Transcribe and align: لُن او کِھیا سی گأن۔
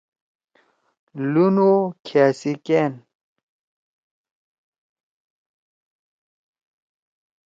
لُن 1.31 1.55
او 1.65 1.71
کِھیا 2.05 2.25
سی 2.39 2.51
گأن۔ 2.65 2.93